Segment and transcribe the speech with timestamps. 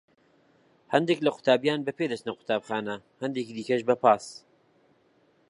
[0.93, 4.25] هەندێک لە قوتابیان بە پێ دەچنە قوتابخانە، هەندێکی دیکەش بە پاس.